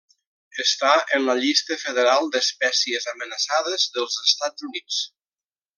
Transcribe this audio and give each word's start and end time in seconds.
Està 0.61 0.93
en 1.17 1.27
la 1.27 1.35
llista 1.41 1.77
federal 1.83 2.31
d'espècies 2.37 3.07
amenaçades 3.15 3.89
dels 3.99 4.21
Estats 4.27 4.71
Units. 4.71 5.03